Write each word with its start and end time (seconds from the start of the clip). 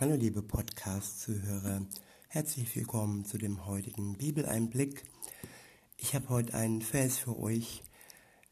Hallo 0.00 0.14
liebe 0.14 0.42
Podcast-Zuhörer, 0.42 1.84
herzlich 2.28 2.76
willkommen 2.76 3.24
zu 3.24 3.36
dem 3.36 3.66
heutigen 3.66 4.16
Bibeleinblick. 4.16 5.02
Ich 5.96 6.14
habe 6.14 6.28
heute 6.28 6.54
einen 6.54 6.82
Vers 6.82 7.18
für 7.18 7.36
euch, 7.36 7.82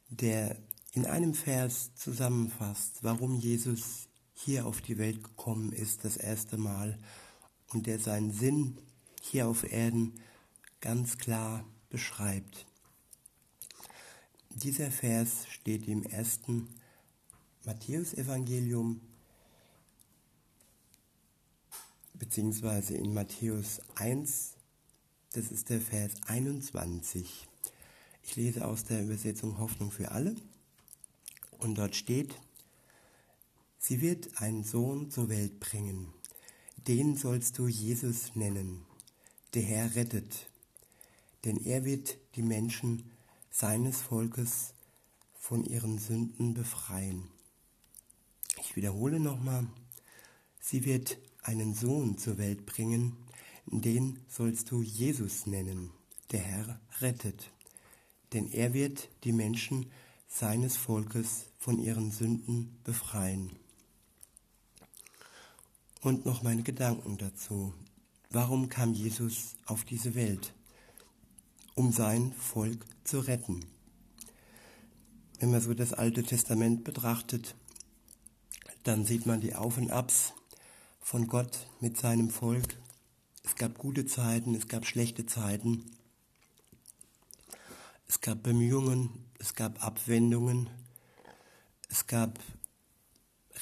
der 0.09 0.57
in 0.91 1.07
einem 1.07 1.35
Vers 1.35 1.95
zusammenfasst, 1.95 3.05
warum 3.05 3.37
Jesus 3.37 4.09
hier 4.35 4.67
auf 4.67 4.81
die 4.81 4.99
Welt 4.99 5.23
gekommen 5.23 5.71
ist 5.71 6.05
das 6.05 6.17
erste 6.17 6.57
Mal 6.57 6.99
und 7.69 7.87
der 7.87 8.01
seinen 8.01 8.33
Sinn 8.33 8.81
hier 9.23 9.47
auf 9.47 9.71
Erden 9.71 10.15
ganz 10.81 11.17
klar 11.17 11.65
beschreibt. 11.91 12.67
Dieser 14.51 14.91
Vers 14.91 15.47
steht 15.49 15.87
im 15.87 16.03
ersten 16.03 16.71
Matthäusevangelium 17.65 19.01
beziehungsweise 22.19 22.95
in 22.95 23.13
Matthäus 23.15 23.81
1, 23.97 24.55
das 25.33 25.51
ist 25.51 25.71
der 25.71 25.81
Vers 25.81 26.13
21. 26.27 27.47
Ich 28.23 28.37
lese 28.37 28.67
aus 28.67 28.85
der 28.85 29.03
Übersetzung 29.03 29.59
Hoffnung 29.59 29.91
für 29.91 30.11
alle. 30.11 30.35
Und 31.59 31.77
dort 31.79 31.97
steht, 31.97 32.35
sie 33.79 34.01
wird 34.01 34.41
einen 34.41 34.65
Sohn 34.65 35.11
zur 35.11 35.29
Welt 35.29 35.61
bringen, 35.61 36.13
den 36.87 37.17
sollst 37.17 37.59
du 37.59 37.67
Jesus 37.67 38.35
nennen, 38.35 38.85
der 39.55 39.63
Herr 39.63 39.95
rettet, 39.95 40.51
denn 41.45 41.57
er 41.57 41.85
wird 41.85 42.19
die 42.37 42.43
Menschen 42.43 43.11
seines 43.51 44.01
Volkes 44.01 44.75
von 45.35 45.65
ihren 45.65 45.99
Sünden 45.99 46.53
befreien. 46.55 47.29
Ich 48.61 48.77
wiederhole 48.77 49.19
nochmal, 49.19 49.67
sie 50.61 50.85
wird 50.85 51.19
einen 51.47 51.75
Sohn 51.75 52.19
zur 52.19 52.39
Welt 52.39 52.67
bringen, 52.67 53.17
den 53.67 54.19
sollst 54.29 54.71
du 54.71 54.83
Jesus 54.83 55.47
nennen, 55.47 55.91
der 56.33 56.41
Herr 56.41 56.81
rettet, 57.01 57.51
denn 58.33 58.51
er 58.51 58.75
wird 58.75 59.09
die 59.25 59.33
Menschen 59.33 59.87
seines 60.29 60.77
Volkes 60.77 61.47
von 61.59 61.79
ihren 61.79 62.11
Sünden 62.11 62.77
befreien. 62.85 63.53
Und 66.01 66.27
noch 66.27 66.43
meine 66.43 66.63
Gedanken 66.63 67.17
dazu. 67.17 67.73
Warum 68.31 68.69
kam 68.69 68.93
Jesus 68.93 69.57
auf 69.67 69.85
diese 69.85 70.15
Welt? 70.15 70.53
Um 71.75 71.93
sein 71.93 72.33
Volk 72.33 72.85
zu 73.05 73.21
retten. 73.21 73.65
Wenn 75.39 75.51
man 75.51 75.61
so 75.61 75.75
das 75.75 75.93
Alte 75.93 76.23
Testament 76.23 76.85
betrachtet, 76.85 77.55
dann 78.85 79.05
sieht 79.05 79.27
man 79.27 79.41
die 79.41 79.55
Auf 79.55 79.79
und 79.79 79.91
Abs 79.91 80.33
von 81.07 81.29
Gott 81.29 81.69
mit 81.79 81.97
seinem 81.97 82.31
Volk. 82.31 82.77
Es 83.45 83.55
gab 83.55 83.79
gute 83.79 84.07
Zeiten, 84.07 84.57
es 84.57 84.67
gab 84.67 84.85
schlechte 84.85 85.25
Zeiten. 85.25 85.89
Es 88.09 88.21
gab 88.21 88.43
Bemühungen, 88.43 89.11
es 89.39 89.55
gab 89.55 89.85
Abwendungen, 89.85 90.69
es 91.89 92.09
gab 92.09 92.41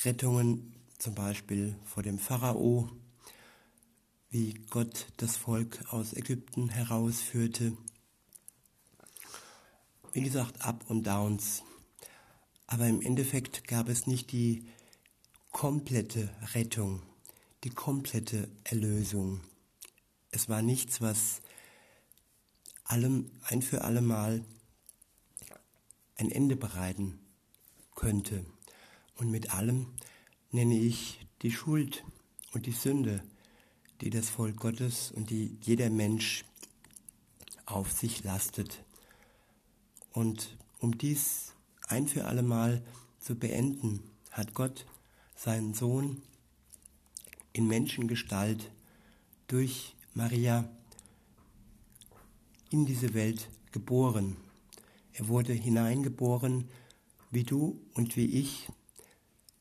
Rettungen, 0.05 0.73
zum 0.97 1.15
Beispiel 1.15 1.77
vor 1.85 2.03
dem 2.03 2.19
Pharao, 2.19 2.89
wie 4.31 4.55
Gott 4.71 5.09
das 5.19 5.37
Volk 5.37 5.85
aus 5.93 6.15
Ägypten 6.15 6.71
herausführte. 6.71 7.77
Wie 10.15 10.23
gesagt, 10.23 10.65
Up 10.65 10.89
und 10.89 11.07
Downs. 11.07 11.63
Aber 12.67 12.87
im 12.87 13.03
Endeffekt 13.03 13.69
gab 13.69 13.91
es 13.91 14.07
nicht 14.07 14.33
die 14.33 14.67
komplette 15.53 16.31
Rettung 16.55 17.03
die 17.65 17.71
komplette 17.71 18.49
Erlösung. 18.65 19.41
Es 20.31 20.51
war 20.51 20.61
nichts, 20.61 21.01
was 21.01 21.41
allem 22.85 23.31
ein 23.43 23.63
für 23.63 23.83
allemal 23.83 24.45
ein 26.17 26.31
Ende 26.31 26.57
bereiten 26.57 27.19
könnte. 27.95 28.45
Und 29.17 29.31
mit 29.31 29.55
allem 29.55 29.87
nenne 30.51 30.79
ich 30.79 31.27
die 31.41 31.53
Schuld 31.53 32.05
und 32.53 32.67
die 32.67 32.73
Sünde, 32.73 33.23
die 34.03 34.11
das 34.11 34.29
Volk 34.29 34.59
Gottes 34.59 35.11
und 35.11 35.31
die 35.31 35.57
jeder 35.63 35.89
Mensch 35.89 36.45
auf 37.65 37.91
sich 37.93 38.23
lastet. 38.25 38.85
Und 40.13 40.59
um 40.81 40.99
dies 40.99 41.55
ein 41.89 42.09
für 42.09 42.27
allemal 42.27 42.85
zu 43.21 43.37
beenden, 43.37 44.03
hat 44.31 44.53
Gott 44.53 44.85
seinen 45.35 45.73
Sohn 45.73 46.23
in 47.55 47.67
Menschengestalt 47.67 48.71
durch 49.47 49.95
Maria 50.13 50.69
in 52.69 52.85
diese 52.85 53.15
Welt 53.15 53.49
geboren. 53.73 54.37
Er 55.13 55.29
wurde 55.29 55.53
hineingeboren 55.53 56.69
wie 57.31 57.45
du 57.45 57.81
und 57.95 58.17
wie 58.17 58.27
ich. 58.27 58.69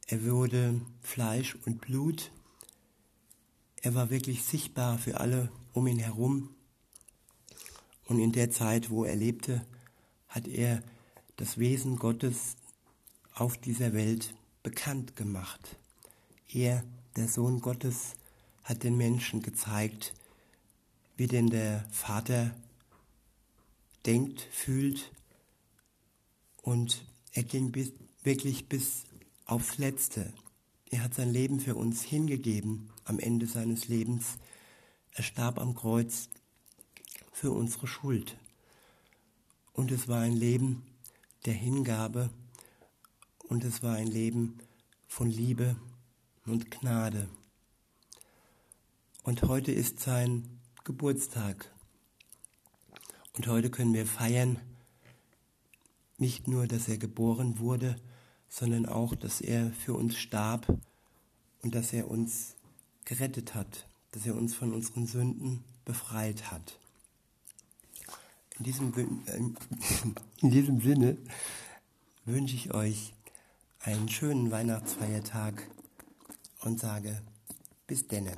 Er 0.08 0.26
wurde 0.26 0.82
Fleisch 1.02 1.56
und 1.66 1.80
Blut. 1.80 2.32
Er 3.82 3.94
war 3.94 4.10
wirklich 4.10 4.44
sichtbar 4.44 4.98
für 4.98 5.20
alle 5.20 5.52
um 5.74 5.88
ihn 5.88 6.00
herum. 6.00 6.50
Und 8.06 8.20
in 8.20 8.32
der 8.32 8.50
Zeit, 8.50 8.90
wo 8.90 9.06
er 9.06 9.16
lebte, 9.16 9.66
hat 10.28 10.48
er 10.48 10.84
das 11.36 11.58
Wesen 11.58 11.98
Gottes 11.98 12.56
auf 13.34 13.58
dieser 13.58 13.94
Welt 13.94 14.34
bekannt 14.64 15.16
gemacht. 15.16 15.78
Er 16.52 16.84
der 17.16 17.28
Sohn 17.28 17.62
Gottes 17.62 18.16
hat 18.64 18.84
den 18.84 18.98
Menschen 18.98 19.42
gezeigt, 19.42 20.14
wie 21.16 21.28
denn 21.28 21.50
der 21.50 21.86
Vater 21.92 22.56
denkt, 24.06 24.42
fühlt 24.52 25.12
und 26.62 27.06
er 27.32 27.44
ging 27.44 27.72
bis, 27.72 27.94
wirklich 28.24 28.68
bis 28.68 29.04
aufs 29.46 29.78
Letzte. 29.78 30.34
Er 30.90 31.04
hat 31.04 31.14
sein 31.14 31.32
Leben 31.32 31.60
für 31.60 31.76
uns 31.76 32.04
hingegeben 32.04 32.90
am 33.06 33.20
Ende 33.20 33.48
seines 33.48 33.88
Lebens. 33.88 34.38
Er 35.12 35.24
starb 35.24 35.60
am 35.60 35.76
Kreuz 35.76 36.30
für 37.32 37.52
unsere 37.52 37.88
Schuld. 37.88 38.38
Und 39.74 39.92
es 39.92 40.08
war 40.08 40.22
ein 40.22 40.34
Leben 40.34 40.84
der 41.46 41.54
Hingabe 41.54 42.30
und 43.50 43.64
es 43.64 43.84
war 43.84 43.96
ein 43.96 44.08
Leben 44.08 44.60
von 45.08 45.30
Liebe 45.30 45.76
und 46.46 46.72
Gnade. 46.72 47.30
Und 49.24 49.44
heute 49.44 49.72
ist 49.72 50.00
sein 50.00 50.60
Geburtstag. 50.84 51.72
Und 53.36 53.48
heute 53.48 53.70
können 53.70 53.94
wir 53.94 54.06
feiern, 54.06 54.60
nicht 56.18 56.48
nur, 56.48 56.68
dass 56.68 56.88
er 56.88 56.98
geboren 56.98 57.60
wurde, 57.60 57.96
sondern 58.50 58.86
auch, 58.86 59.16
dass 59.16 59.42
er 59.42 59.72
für 59.72 59.94
uns 59.94 60.18
starb 60.18 60.68
und 61.62 61.74
dass 61.74 61.94
er 61.94 62.10
uns 62.10 62.56
gerettet 63.06 63.56
hat, 63.56 63.88
dass 64.12 64.26
er 64.26 64.36
uns 64.36 64.54
von 64.54 64.74
unseren 64.74 65.08
Sünden 65.08 65.64
befreit 65.86 66.52
hat. 66.52 66.78
In 68.60 68.66
diesem, 68.66 68.94
in 70.42 70.52
diesem 70.52 70.82
Sinne 70.82 71.18
wünsche 72.26 72.56
ich 72.56 72.74
euch 72.74 73.14
einen 73.80 74.08
schönen 74.08 74.52
Weihnachtsfeiertag 74.52 75.68
und 76.66 76.80
sage 76.80 77.22
bis 77.88 78.08
denne. 78.08 78.38